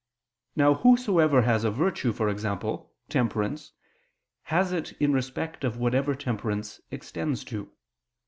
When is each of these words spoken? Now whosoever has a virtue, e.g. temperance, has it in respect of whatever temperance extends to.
Now 0.55 0.73
whosoever 0.73 1.43
has 1.43 1.63
a 1.63 1.69
virtue, 1.69 2.09
e.g. 2.09 2.77
temperance, 3.07 3.71
has 4.45 4.71
it 4.71 4.93
in 4.93 5.13
respect 5.13 5.63
of 5.63 5.77
whatever 5.77 6.15
temperance 6.15 6.81
extends 6.89 7.43
to. 7.43 7.71